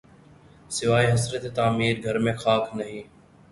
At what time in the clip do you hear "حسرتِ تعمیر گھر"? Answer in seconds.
1.13-2.15